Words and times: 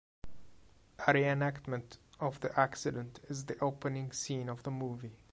A 1.05 1.11
re-enactment 1.13 1.99
of 2.19 2.39
the 2.39 2.59
accident 2.59 3.19
is 3.29 3.45
the 3.45 3.55
opening 3.59 4.11
scene 4.11 4.49
of 4.49 4.63
the 4.63 4.71
movie. 4.71 5.13